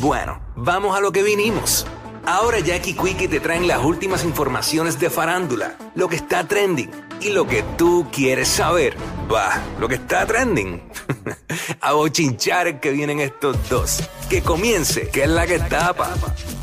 [0.00, 1.86] Bueno, vamos a lo que vinimos.
[2.24, 7.28] Ahora Jackie Quickie te traen las últimas informaciones de farándula, lo que está trending y
[7.28, 8.96] lo que tú quieres saber.
[9.30, 10.82] Va, lo que está trending.
[11.82, 14.02] a bochinchar que vienen estos dos.
[14.30, 16.14] Que comience, que es la que tapa.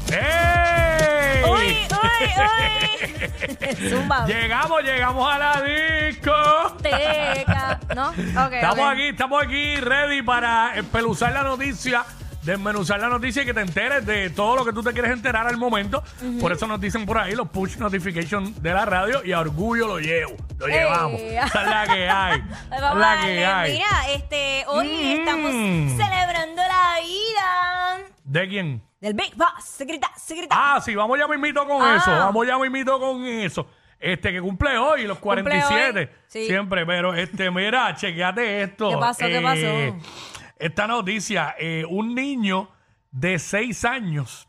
[0.09, 1.43] ¡Ey!
[1.47, 3.89] ¡Uy, uy, uy!
[3.89, 4.25] Zumba.
[4.25, 6.33] Llegamos, llegamos a la disco.
[6.81, 7.79] Teca.
[7.95, 8.09] ¿No?
[8.09, 8.53] Ok.
[8.53, 8.93] Estamos ok.
[8.93, 12.03] aquí, estamos aquí ready para espeluzar la noticia,
[12.47, 15.45] desmenuzar la noticia y que te enteres de todo lo que tú te quieres enterar
[15.47, 16.01] al momento.
[16.41, 19.85] Por eso nos dicen por ahí los push notifications de la radio y a orgullo
[19.87, 21.19] lo llevo, lo llevamos.
[21.21, 21.35] Ey.
[21.45, 22.41] Esa es la que hay.
[22.69, 23.45] Vamos la a que darle.
[23.45, 23.71] hay.
[23.73, 25.19] Mira, este, hoy Mm.
[25.19, 28.81] estamos celebrando la vida ¿De quién?
[29.01, 29.63] del Big Boss.
[29.63, 30.55] Secreta, secreta.
[30.57, 31.97] Ah, sí, vamos ya mismito con Ah.
[31.97, 32.09] eso.
[32.11, 33.67] Vamos ya mismito con eso.
[33.99, 35.99] Este que cumple hoy, los Cumple 47.
[35.99, 36.45] hoy, sí.
[36.47, 38.89] Siempre, pero este, mira, chequeate esto.
[38.89, 39.25] ¿Qué pasó?
[39.25, 40.36] ¿Qué pasó?
[40.59, 42.69] Esta noticia, eh, un niño
[43.11, 44.47] de 6 años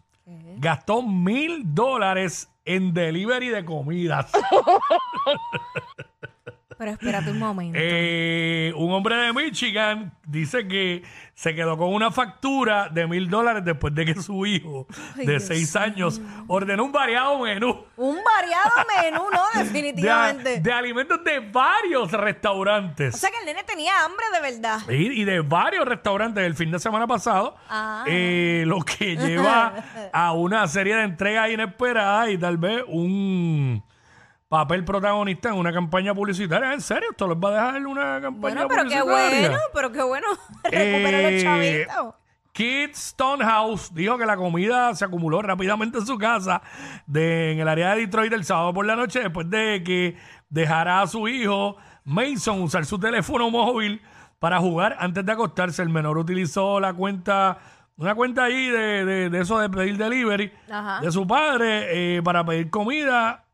[0.56, 4.30] gastó mil dólares en delivery de comidas.
[6.78, 7.78] Pero espérate un momento.
[7.80, 11.02] Eh, un hombre de Michigan dice que
[11.34, 15.32] se quedó con una factura de mil dólares después de que su hijo Ay, de
[15.32, 17.84] Dios 6 años ordenó un variado menú.
[17.96, 18.70] Un variado
[19.02, 19.42] menú, ¿no?
[19.58, 20.60] de, Definitivamente.
[20.60, 23.14] de alimentos de varios restaurantes.
[23.14, 24.80] o sea que el nene tenía hambre de verdad.
[24.90, 28.04] y, y de varios restaurantes el fin de semana pasado, Ah.
[28.06, 29.72] eh, lo que lleva
[30.12, 33.82] a una serie de entregas inesperadas y tal vez un
[34.48, 36.72] papel protagonista en una campaña publicitaria.
[36.72, 37.08] ¿En serio?
[37.10, 39.48] ¿Esto les va a dejar una campaña Bueno, pero qué publicitaria?
[39.48, 40.26] bueno, pero qué bueno.
[40.64, 42.14] Recupera los Eh, chavitos.
[42.52, 46.60] Kid Stonehouse dijo que la comida se acumuló rápidamente en su casa
[47.06, 50.16] de, en el área de Detroit el sábado por la noche después de que
[50.48, 54.00] dejara a su hijo Mason usar su teléfono móvil
[54.40, 55.82] para jugar antes de acostarse.
[55.82, 57.58] El menor utilizó la cuenta,
[57.96, 61.00] una cuenta ahí de, de- de eso de pedir delivery Ajá.
[61.00, 63.44] de su padre eh, para pedir comida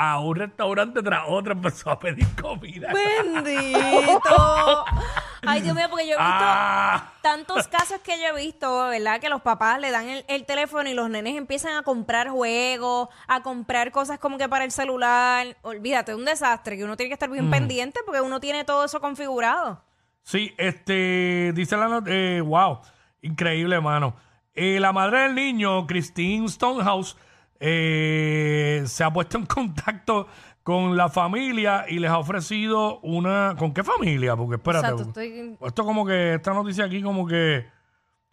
[0.00, 1.52] a un restaurante tras otro.
[1.54, 2.92] Empezó a pedir comida.
[2.92, 4.84] Bendito.
[5.46, 7.12] Ay, Dios mío, porque yo he visto Ah.
[7.22, 9.20] tantos casos que yo he visto, ¿verdad?
[9.20, 13.08] Que los papás le dan el, el teléfono y los nenes empiezan a comprar juegos,
[13.28, 15.56] a comprar cosas como que para el celular.
[15.62, 17.32] Olvídate, es un desastre que uno tiene que estar Mm.
[17.32, 19.82] bien pendiente porque uno tiene todo eso configurado.
[20.22, 22.80] Sí, este, dice la nota, eh, wow,
[23.22, 24.14] increíble, mano.
[24.54, 27.16] Eh, la madre del niño, Christine Stonehouse,
[27.60, 30.26] eh, se ha puesto en contacto
[30.62, 33.54] con la familia y les ha ofrecido una...
[33.58, 34.36] ¿Con qué familia?
[34.36, 34.86] Porque espérate.
[34.88, 37.66] Exacto, estoy- Esto como que, esta noticia aquí como que,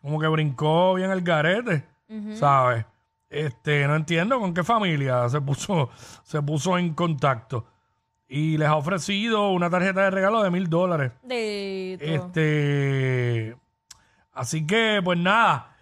[0.01, 1.85] como que brincó bien el garete,
[2.35, 2.85] ¿sabes?
[3.29, 5.89] Este, no entiendo con qué familia se puso,
[6.23, 7.65] se puso en contacto.
[8.27, 11.11] Y les ha ofrecido una tarjeta de regalo de mil dólares.
[11.23, 13.55] De Este.
[14.33, 15.74] Así que, pues nada.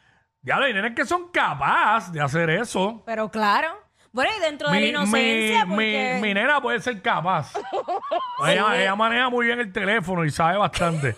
[0.43, 3.01] Ya hay nenes que son capaces de hacer eso.
[3.05, 3.69] Pero claro.
[4.11, 6.19] Bueno, y dentro de la inocencia, mi, porque...
[6.21, 7.53] mi nena puede ser capaz.
[8.47, 11.15] ella, ella maneja muy bien el teléfono y sabe bastante.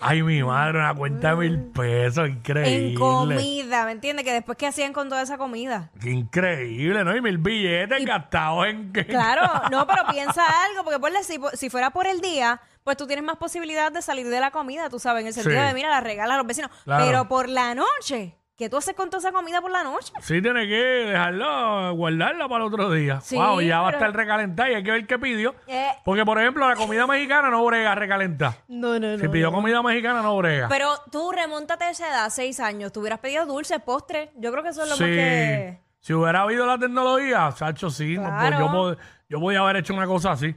[0.00, 2.88] Ay, mi madre, una cuenta de mil pesos, increíble.
[2.90, 4.24] En comida, ¿me entiendes?
[4.26, 5.90] Que después, ¿qué hacían con toda esa comida?
[6.00, 7.16] Qué increíble, ¿no?
[7.16, 9.06] Y mil billetes gastados en que.
[9.06, 13.06] Claro, no, pero piensa algo, porque ponle, si, si fuera por el día, pues tú
[13.06, 15.66] tienes más posibilidad de salir de la comida, tú sabes, en el sentido Sí.
[15.68, 16.70] de, mira, la regala a los vecinos.
[16.82, 17.04] Claro.
[17.06, 20.12] Pero por la noche, ¿qué tú haces con toda esa comida por la noche?
[20.20, 23.20] Sí, tiene que dejarla, guardarla para el otro día.
[23.20, 25.54] Sí, wow, ya va a pero- estar recalentada y hay que ver qué pidió.
[25.66, 25.88] Eh.
[26.04, 28.56] Porque, por ejemplo, la comida mexicana no brega recalentada.
[28.68, 30.68] No, no, Si pidió comida mexicana, no brega.
[30.68, 34.30] Pero tú remóntate a esa edad, seis años, tú hubieras pedido dulce, postre.
[34.36, 35.02] Yo creo que eso es lo Sí.
[35.02, 35.80] más que...
[36.00, 38.16] Si hubiera habido la tecnología, Sacho, sí.
[38.16, 38.58] no, pues Claro.
[38.58, 38.98] yo, pod-
[39.30, 40.54] yo podía haber hecho una cosa así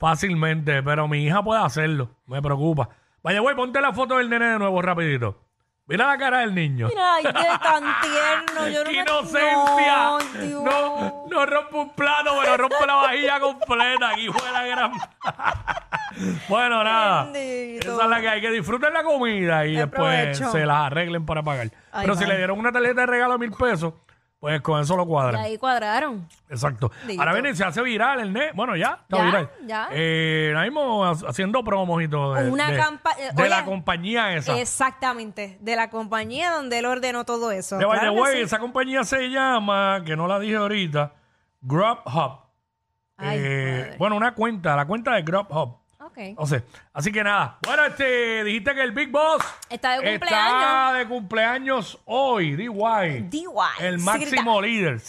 [0.00, 2.10] fácilmente, pero mi hija puede hacerlo.
[2.26, 2.88] Me preocupa.
[3.22, 5.38] Vaya, güey, ponte la foto del nene de nuevo rapidito.
[5.92, 6.88] Mira la cara del niño.
[6.88, 8.68] Mira, ay, qué tan tierno.
[8.68, 9.96] Yo no ¡Qué me- inocencia!
[10.04, 10.62] No, Dios.
[10.64, 14.08] No, no rompe un plato, pero rompe la vajilla completa.
[14.10, 14.92] Aquí fue la gran.
[16.48, 17.24] bueno, nada.
[17.24, 17.92] Bendito.
[17.94, 19.92] Esa es la que hay que disfruten la comida y después
[20.36, 20.50] provecho.
[20.50, 21.68] se las arreglen para pagar.
[21.92, 23.94] Ay, pero si le dieron una tarjeta de regalo de mil pesos,
[24.42, 25.40] pues con eso lo Y cuadran.
[25.40, 26.26] ahí cuadraron.
[26.50, 26.90] Exacto.
[27.16, 28.50] Ahora viene y se hace viral el net.
[28.56, 29.50] Bueno, ya, está Ya, viral.
[29.64, 29.88] ya.
[29.92, 32.34] Eh, ahora mismo ha- haciendo promos y todo.
[32.34, 34.58] De, Una de- campa- eh, de oye, la compañía esa.
[34.58, 35.58] Exactamente.
[35.60, 37.78] De la compañía donde él ordenó todo eso.
[37.78, 38.40] De by the Claro que way, sí.
[38.42, 41.12] esa compañía se llama, que no la dije ahorita,
[41.60, 42.40] Grubhub.
[43.16, 43.96] Ay, Eh, madre.
[43.98, 45.81] bueno, una cuenta, la cuenta de Grubhub.
[46.12, 46.46] Ok.
[46.46, 46.62] Sé.
[46.92, 47.58] Así que nada.
[47.66, 50.98] Bueno, este, dijiste que el Big Boss Está de está cumpleaños.
[50.98, 52.68] de cumpleaños hoy, DY.
[53.30, 53.44] DY.
[53.80, 55.00] El máximo líder.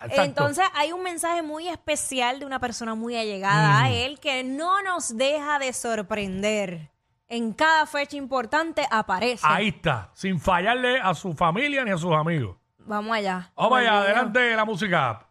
[0.00, 0.22] Exacto.
[0.22, 3.82] Entonces hay un mensaje muy especial de una persona muy allegada Mm.
[3.84, 6.90] a él que no nos deja de sorprender.
[7.28, 9.46] En cada fecha importante aparece.
[9.46, 12.56] Ahí está, sin fallarle a su familia ni a sus amigos.
[12.78, 13.50] Vamos allá.
[13.54, 15.26] Vamos allá, adelante la música.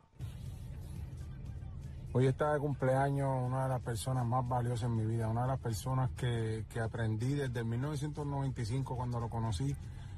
[2.17, 5.49] Hoy está de cumpleaños una de las personas más valiosas en mi vida, una de
[5.49, 9.75] las personas que, que aprendí desde 1995 cuando lo conocí,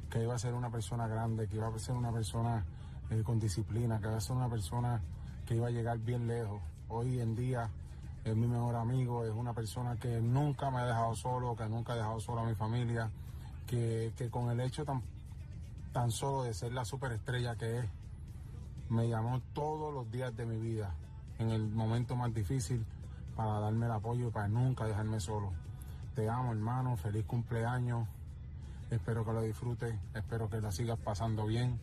[0.10, 2.64] que iba a ser una persona grande, que iba a ser una persona
[3.10, 5.02] eh, con disciplina, que iba a ser una persona
[5.46, 6.62] que iba a llegar bien lejos.
[6.88, 7.70] Hoy en día
[8.24, 11.92] es mi mejor amigo, es una persona que nunca me ha dejado solo, que nunca
[11.92, 13.12] ha dejado solo a mi familia,
[13.68, 15.02] que, que con el hecho tan,
[15.92, 17.86] tan solo de ser la superestrella que es,
[18.88, 20.96] me llamó todos los días de mi vida,
[21.40, 22.86] en el momento más difícil,
[23.36, 25.52] para darme el apoyo y para nunca dejarme solo.
[26.14, 28.08] Te amo, hermano, feliz cumpleaños.
[28.92, 31.80] Espero que lo disfrutes, espero que la sigas pasando bien,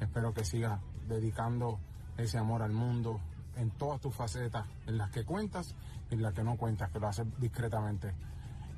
[0.00, 1.78] espero que sigas dedicando
[2.16, 3.20] ese amor al mundo
[3.56, 5.74] en todas tus facetas, en las que cuentas
[6.10, 8.12] y en las que no cuentas, que lo haces discretamente.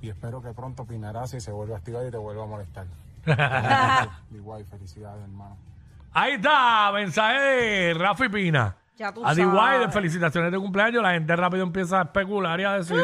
[0.02, 2.86] Y espero que pronto opinarás y se vuelva a activar y te vuelva a molestar.
[4.34, 5.56] Igual, felicidades, hermano.
[6.12, 8.76] Ahí está, mensaje de Rafi Pina.
[8.98, 9.94] Ya tú a sabes.
[9.94, 11.02] felicitaciones de cumpleaños.
[11.02, 12.96] La gente rápido empieza a especular y a decir,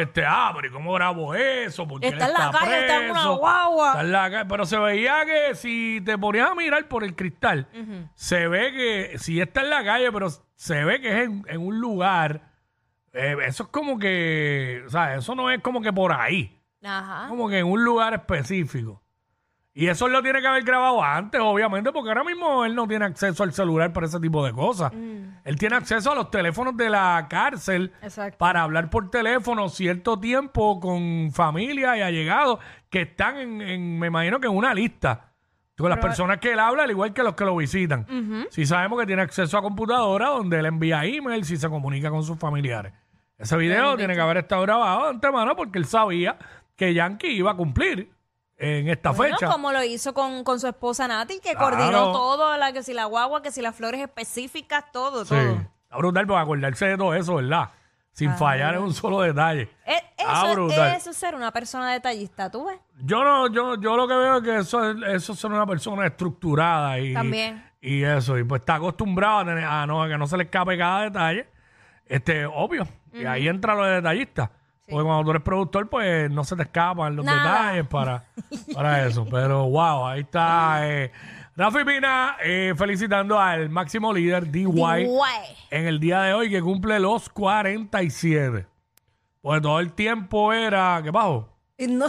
[0.00, 1.86] este, ah, pero ¿y cómo grabó eso?
[1.86, 3.88] ¿Por qué Está en la calle, está en una guagua.
[3.90, 4.44] Está en la calle.
[4.48, 7.68] Pero se veía que si te ponías a mirar por el cristal,
[8.14, 11.60] se ve que si está en la calle, pero se ve que es en, en
[11.60, 12.50] un lugar.
[13.12, 16.58] eh, eso es como que, o sea, eso no es como que por ahí.
[16.84, 17.28] Ajá.
[17.28, 19.01] Como que en un lugar específico.
[19.74, 22.86] Y eso él lo tiene que haber grabado antes, obviamente, porque ahora mismo él no
[22.86, 24.92] tiene acceso al celular para ese tipo de cosas.
[24.92, 28.36] Él tiene acceso a los teléfonos de la cárcel Exacto.
[28.36, 32.58] para hablar por teléfono cierto tiempo con familia y allegados
[32.90, 35.32] que están en, en, me imagino que en una lista.
[35.78, 38.06] Con las personas que él habla, al igual que los que lo visitan.
[38.50, 42.22] Si sabemos que tiene acceso a computadora donde él envía emails y se comunica con
[42.22, 42.92] sus familiares.
[43.38, 46.36] Ese video tiene que haber estado grabado de antemano porque él sabía
[46.76, 48.12] que Yankee iba a cumplir
[48.58, 49.50] en esta Bueno, fecha.
[49.50, 51.76] como lo hizo con, con su esposa Nati, que Claro.
[51.76, 55.30] coordinó todo, la, que si la guagua, que si las flores específicas, todo, Sí.
[55.34, 55.60] todo.
[55.82, 57.70] Está brutal por acordarse de todo eso, ¿verdad?
[58.12, 59.70] Sin fallar en un solo detalle.
[59.86, 59.94] Eh,
[60.24, 60.94] Ah, eso, brutal.
[60.96, 62.78] eso es ser una persona detallista, ¿tú ves?
[62.98, 65.66] Yo no, yo, yo lo que veo es que eso es, eso es ser una
[65.66, 67.64] persona estructurada y, También.
[67.80, 70.44] y eso, y pues está acostumbrado a, tener- a no, a que no se le
[70.44, 71.48] escape cada detalle.
[72.06, 72.86] Este, obvio.
[73.12, 74.50] Y ahí entra lo de detallista.
[74.88, 77.42] Porque cuando tú eres productor, pues no se te escapan los Nada.
[77.72, 78.24] detalles para,
[78.74, 79.24] para eso.
[79.30, 81.12] Pero wow, ahí está eh,
[81.56, 85.08] Rafi Pina eh, felicitando al máximo líder DY Guay.
[85.70, 88.66] en el día de hoy que cumple los 47.
[89.40, 91.48] Pues todo el tiempo era, ¿qué bajo?
[91.88, 92.06] No,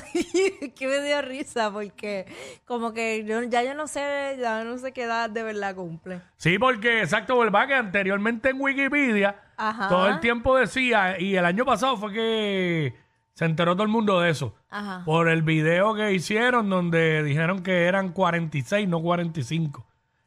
[0.75, 2.25] que me dio risa porque
[2.65, 6.21] como que yo, ya yo no sé, ya no sé qué edad de verdad cumple.
[6.37, 7.67] Sí, porque exacto, ¿verdad?
[7.67, 9.87] Que anteriormente en Wikipedia Ajá.
[9.87, 12.93] todo el tiempo decía, y el año pasado fue que
[13.33, 14.53] se enteró todo el mundo de eso.
[14.69, 15.01] Ajá.
[15.05, 19.85] Por el video que hicieron donde dijeron que eran 46, no 45.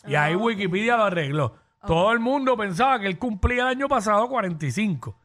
[0.08, 1.54] Y Ah, ahí Wikipedia lo arregló.
[1.86, 5.16] Todo el mundo pensaba que él cumplía el año pasado 45.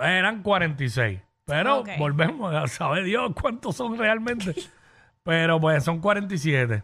[0.00, 1.20] Eran 46.
[1.52, 1.88] Pero Ok.
[1.98, 4.54] volvemos a saber Dios cuántos son realmente.
[5.24, 6.82] Pero pues son 47.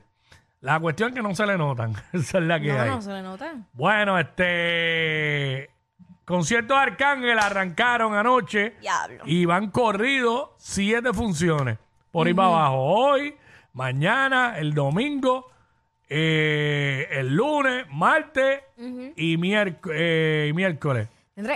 [0.60, 1.92] La cuestión es que no se le notan.
[2.12, 2.90] Esa es la que No, hay.
[2.90, 3.54] no se le nota.
[3.72, 5.70] Bueno, este.
[6.25, 8.75] Conciertos de Arcángel arrancaron anoche.
[8.80, 9.22] Diablo.
[9.25, 11.78] Y van corridos siete funciones.
[12.12, 12.76] Por ahí para abajo.
[12.82, 13.34] Hoy,
[13.72, 15.50] mañana, el domingo,
[16.08, 18.60] eh, el lunes, martes
[19.16, 21.08] y, miérc- eh, y miércoles.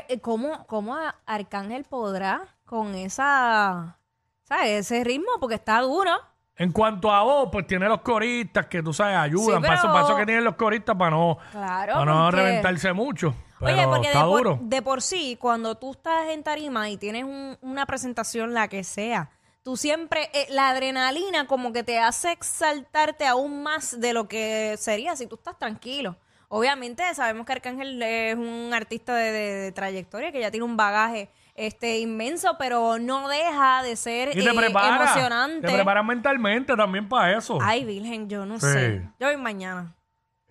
[0.08, 0.96] Eh, ¿cómo, ¿cómo
[1.26, 3.98] Arcángel podrá con esa,
[4.44, 4.70] ¿sabes?
[4.86, 5.32] Ese ritmo?
[5.40, 6.12] Porque está duro.
[6.54, 9.60] En cuanto a voz, pues tiene los coristas que tú sabes ayudan.
[9.62, 12.92] Sí, pero- para eso que tienen los coristas para no, Claro, para no porque- reventarse
[12.92, 13.34] mucho.
[13.58, 14.56] Pero Oye, porque de está duro.
[14.58, 18.68] por, de por sí, cuando tú estás en tarima y tienes un- una presentación, la
[18.68, 19.30] que sea,
[19.64, 24.76] tú siempre, eh, la adrenalina como que te hace exaltarte aún más de lo que
[24.78, 26.16] sería si tú estás tranquilo.
[26.54, 30.76] Obviamente sabemos que Arcángel es un artista de, de- de trayectoria que ya tiene un
[30.76, 34.96] bagaje este inmenso, pero no deja de ser Y te eh, prepara.
[35.02, 35.66] emocionante.
[35.66, 37.58] Te preparas mentalmente también para eso.
[37.62, 38.66] Ay, Virgen, yo no Sí.
[38.66, 39.08] sé.
[39.18, 39.94] Yo voy mañana.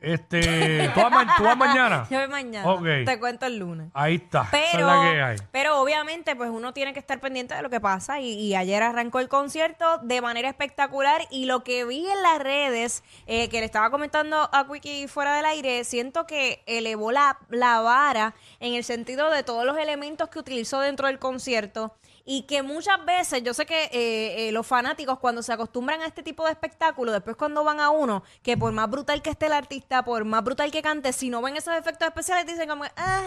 [0.01, 2.08] Este, ¿tú vas, ma- tú vas mañana?
[2.10, 2.67] Yo voy mañana.
[2.70, 2.84] Ok.
[3.05, 3.88] Te cuento el lunes.
[3.93, 4.41] Ahí está.
[4.51, 5.38] Esa es Pero, la que hay.
[5.51, 8.20] pero obviamente, pues uno tiene que estar pendiente de lo que pasa.
[8.20, 11.22] Y, y ayer arrancó el concierto de manera espectacular.
[11.29, 15.36] Y lo que vi en las redes, eh, que le estaba comentando a Quickie fuera
[15.36, 20.29] del aire, siento que elevó la, la vara en el sentido de todos los elementos
[20.29, 21.96] que utilizó dentro del concierto.
[22.25, 26.06] Y que muchas veces, yo sé que eh, eh, los fanáticos cuando se acostumbran a
[26.06, 29.48] este tipo de espectáculo, después cuando van a uno, que por más brutal que esté
[29.48, 32.84] el artista, por más brutal que cante, si no ven esos efectos especiales, dicen como,
[32.96, 33.24] ah,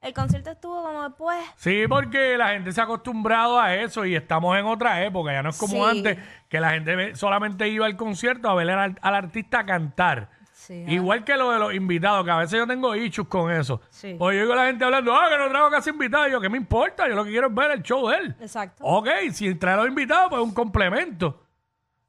[0.00, 1.38] el concierto estuvo como después.
[1.56, 5.32] Sí, porque la gente se ha acostumbrado a eso y estamos en otra época.
[5.32, 5.98] Ya no es como Sí.
[5.98, 6.18] antes,
[6.48, 10.28] que la gente solamente iba al concierto a ver al, al artista cantar.
[10.72, 13.82] Sí, Igual que lo de los invitados, que a veces yo tengo issues con eso.
[13.90, 14.16] Sí.
[14.18, 16.28] Pues yo digo a la gente hablando, ah, que no traigo casi invitados.
[16.28, 17.06] Y yo, ¿qué me importa?
[17.08, 18.36] Yo lo que quiero es ver el show de él.
[18.40, 18.82] Exacto.
[18.82, 21.42] Ok, si trae a los invitados, pues un complemento.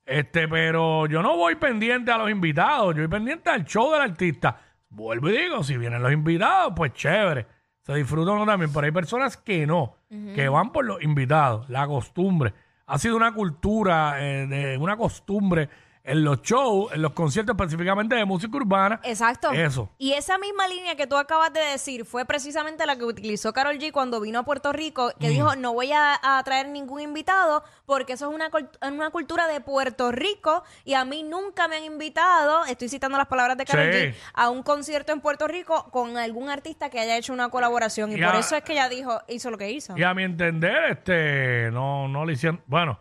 [0.06, 4.02] Este, pero yo no voy pendiente a los invitados, yo voy pendiente al show del
[4.02, 4.58] artista.
[4.90, 7.46] Vuelvo y digo, si vienen los invitados, pues chévere.
[7.82, 11.86] Se disfruta uno también, pero hay personas que no, que van por los invitados, la
[11.86, 12.54] costumbre.
[12.86, 15.68] Ha sido una cultura, eh, de, una costumbre
[16.06, 19.00] en los shows, en los conciertos específicamente de música urbana.
[19.04, 19.52] Exacto.
[19.52, 19.90] Eso.
[19.98, 23.78] Y esa misma línea que tú acabas de decir fue precisamente la que utilizó Carol
[23.80, 25.20] G cuando vino a Puerto Rico, Mm.
[25.22, 28.50] que dijo, no voy a, a traer ningún invitado porque eso es una,
[28.92, 33.28] una cultura de Puerto Rico y a mí nunca me han invitado, estoy citando las
[33.28, 34.00] palabras de Carol Sí.
[34.00, 38.12] G, a un concierto en Puerto Rico con algún artista que haya hecho una colaboración.
[38.12, 39.98] Y Y por a- eso es que ella dijo, hizo lo que hizo.
[39.98, 42.62] Y a mi entender, este, no, no le hicieron.
[42.68, 43.00] Bueno,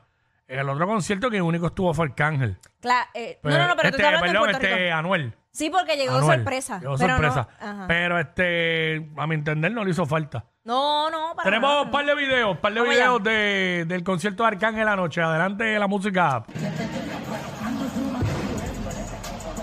[0.61, 2.59] el otro concierto que único estuvo fue Arcángel.
[2.82, 4.97] Cla- eh, no, no, no, pero tú este, estás hablando perdón, de Puerto este, Rico.
[4.97, 5.35] Anuel.
[5.50, 6.38] Sí, porque llegó Anuel.
[6.38, 6.78] sorpresa.
[6.80, 7.49] Llegó pero no- sorpresa.
[7.61, 7.85] ajá.
[7.88, 10.44] Pero este, a mi entender, no le hizo falta.
[10.64, 11.82] No, no, para Tenemos nada.
[11.82, 15.21] un par de videos, par de Vamos videos de, del concierto de Arcángel anoche.
[15.21, 16.44] Adelante la música.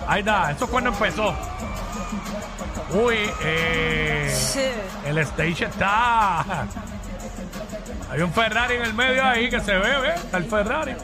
[0.06, 1.34] Ahí está, eso es cuando empezó.
[2.92, 4.60] Uy, eh, Sí.
[5.06, 6.66] el stage está.
[8.10, 10.24] Hay un Ferrari en el medio ahí que se ve, ¿ves?
[10.24, 10.94] Está el Ferrari.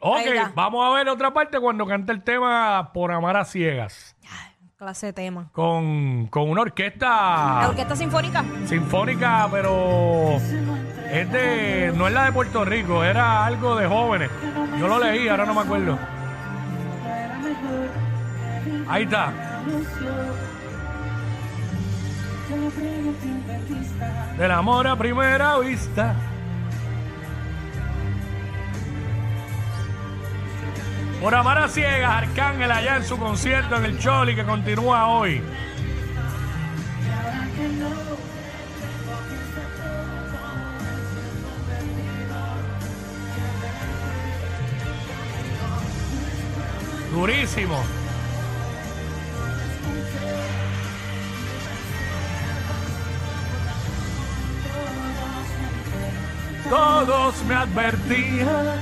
[0.00, 4.14] Ok, vamos a ver otra parte cuando canta el tema Por Amar a Ciegas.
[4.76, 5.48] Clase de tema.
[5.52, 8.44] Con, con una La orquesta orquesta sinfónica.
[8.66, 10.36] sinfónica, pero
[11.10, 14.30] es de, no es la de Puerto Rico, era algo de jóvenes.
[14.78, 15.98] Yo lo leí, ahora no me acuerdo.
[18.88, 19.32] Ahí está.
[24.38, 26.14] Del amor a primera vista.
[31.20, 35.42] Por amar a ciegas, Arcángel allá en su concierto en el Choli que continúa hoy.
[47.10, 48.03] Durísimo.
[56.74, 58.80] Todos me advertían.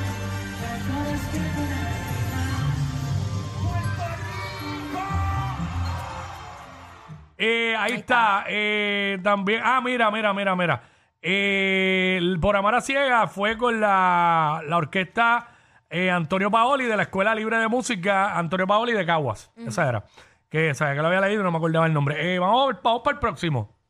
[7.37, 8.45] Eh, ahí, está.
[8.49, 9.61] eh, también.
[9.63, 10.83] Ah, mira, mira, mira, mira.
[11.21, 15.49] Eh, el por Amar a Ciega fue con la, la orquesta
[15.91, 19.53] eh, Antonio Paoli de la Escuela Libre de Música, Antonio Paoli de Caguas.
[19.57, 20.05] Esa era.
[20.49, 22.39] Que sabía que lo había leído y no me acordaba el nombre.
[22.39, 23.82] Vamos, vamos para el próximo.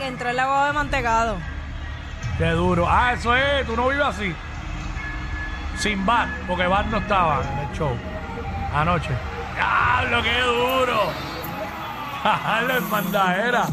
[0.00, 1.36] Que entró el lavado de mantecado.
[2.38, 2.86] Qué duro.
[2.88, 3.66] Ah, eso es.
[3.66, 4.34] Tú no vives así.
[5.76, 7.94] Sin Bat, porque Bat no estaba en el show.
[8.74, 9.10] Anoche.
[9.54, 11.00] ¡Diablo, qué duro!
[12.24, 13.66] ¡La hermandadera!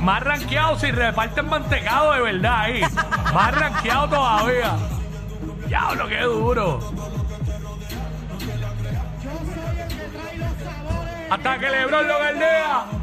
[0.00, 2.82] Más rankeado si reparten mantecado de verdad ahí.
[3.32, 4.74] Más rankeado todavía.
[5.68, 6.80] ¡Diablo, qué duro!
[11.30, 13.01] Hasta que Lebron lo galdea.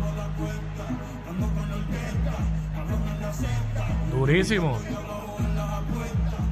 [4.20, 4.78] Durísimo.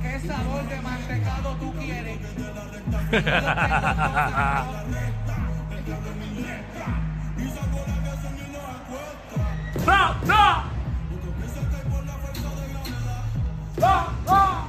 [0.01, 2.17] ¿Qué sabor de mantecado tú quieres?
[9.85, 10.15] ¡No!
[10.25, 10.63] ¡No!
[13.77, 14.07] ¡No!
[14.25, 14.67] ¡No!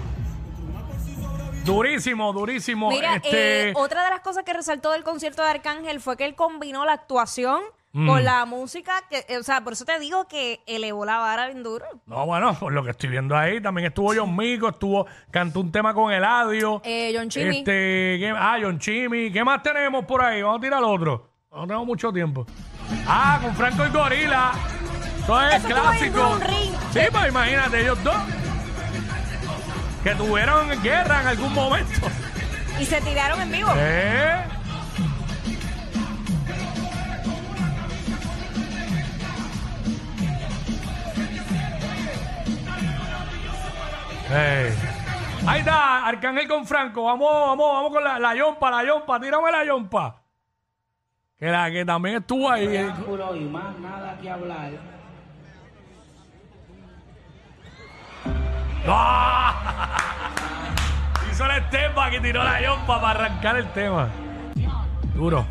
[1.65, 2.33] Durísimo.
[2.33, 2.91] durísimo.
[2.91, 6.25] Mira, este, eh, otra de las cosas que resaltó del concierto de Arcángel fue que
[6.25, 7.61] él combinó la actuación.
[8.07, 11.47] Con la música, que, eh, o sea, por eso te digo que elevó la vara
[11.47, 11.85] bien duro.
[12.07, 15.73] No, bueno, por lo que estoy viendo ahí, también estuvo John Mico, estuvo, cantó un
[15.73, 16.81] tema con Eladio.
[16.85, 17.59] Eh, John Chimmy.
[17.59, 17.71] Este,
[18.21, 19.31] ¿qué- ah, John Chimmy.
[19.33, 20.43] ¿Qué más tenemos por ahí?
[20.43, 21.31] Vamos a tirar otro.
[21.51, 22.47] No tenemos mucho tiempo.
[23.07, 24.53] Ah, con Franco y Gorila.
[25.23, 26.19] Eso es Eso estuvo clásico.
[26.21, 26.73] en un ring.
[26.93, 28.17] Sí, pues imagínate, ellos dos.
[30.05, 32.07] Que tuvieron guerra en algún momento.
[32.81, 33.71] Y se tiraron en vivo.
[33.77, 34.37] ¿Eh?
[44.31, 44.73] Ey.
[45.47, 47.05] Ahí está, Arcángel con Franco.
[47.05, 49.19] Vamos, vamos, vamos con la, la yompa, la yompa.
[49.21, 50.21] Tírame la yompa.
[51.39, 52.67] Que, la, que también estuvo ahí.
[52.77, 52.93] eh.
[53.37, 54.71] Y más nada que hablar.
[58.87, 59.97] ¡Ah!
[61.31, 64.09] Hizo el estempa que tiró la yompa para arrancar el tema.
[65.15, 65.47] Duro.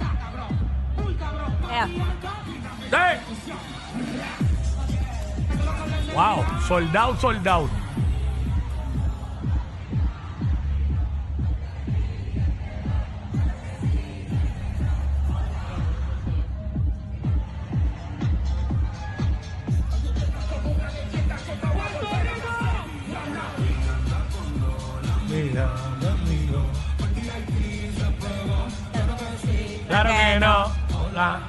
[2.89, 2.95] ¡Sí!
[6.13, 7.69] Wow, soldado, soldado.
[31.17, 31.39] Hola.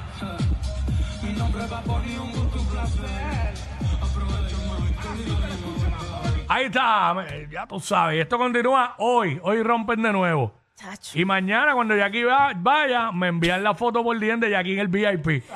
[6.47, 7.15] Ahí está,
[7.51, 8.19] ya tú sabes.
[8.19, 9.39] Esto continúa hoy.
[9.43, 10.51] Hoy rompen de nuevo.
[10.75, 11.19] Chacho.
[11.19, 14.79] Y mañana, cuando Jackie va- vaya, me envían la foto por DM de Jackie en
[14.79, 15.43] el VIP.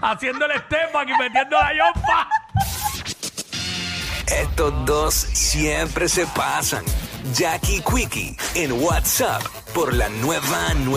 [0.00, 2.28] Haciendo el step back y metiendo la yompa.
[4.26, 6.82] Estos dos siempre se pasan.
[7.34, 9.42] Jackie Quickie en WhatsApp
[9.74, 10.92] por la nueva nueva.